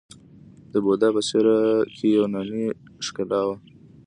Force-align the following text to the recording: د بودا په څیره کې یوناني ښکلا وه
د 0.71 0.73
بودا 0.83 1.09
په 1.15 1.21
څیره 1.29 1.57
کې 1.95 2.07
یوناني 2.17 2.65
ښکلا 3.05 3.41
وه 3.47 3.55